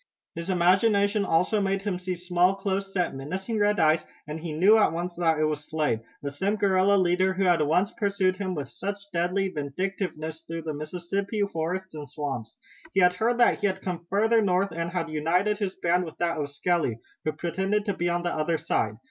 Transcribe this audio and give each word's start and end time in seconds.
His 0.33 0.49
imagination 0.49 1.25
also 1.25 1.61
made 1.61 1.83
him 1.83 1.99
see 1.99 2.15
small, 2.15 2.55
close 2.55 2.91
set, 2.91 3.13
menacing 3.13 3.59
red 3.59 3.79
eyes, 3.79 4.03
and 4.27 4.39
he 4.39 4.51
knew 4.51 4.75
at 4.79 4.91
once 4.91 5.13
that 5.13 5.37
it 5.37 5.43
was 5.43 5.63
Slade, 5.69 6.01
the 6.23 6.31
same 6.31 6.55
guerrilla 6.55 6.95
leader 6.97 7.33
who 7.35 7.43
had 7.43 7.61
once 7.61 7.91
pursued 7.91 8.37
him 8.37 8.55
with 8.55 8.67
such 8.71 9.11
deadly 9.13 9.49
vindictiveness 9.49 10.41
through 10.41 10.63
the 10.63 10.73
Mississippi 10.73 11.41
forest 11.43 11.93
and 11.93 12.09
swamps. 12.09 12.57
He 12.93 12.99
had 13.01 13.13
heard 13.13 13.37
that 13.37 13.59
he 13.59 13.67
had 13.67 13.83
come 13.83 14.07
farther 14.09 14.41
north 14.41 14.71
and 14.71 14.89
had 14.89 15.07
united 15.07 15.59
his 15.59 15.75
band 15.75 16.05
with 16.05 16.17
that 16.17 16.39
of 16.39 16.49
Skelly, 16.49 16.97
who 17.23 17.33
pretended 17.33 17.85
to 17.85 17.93
be 17.93 18.09
on 18.09 18.23
the 18.23 18.33
other 18.33 18.57
side. 18.57 18.95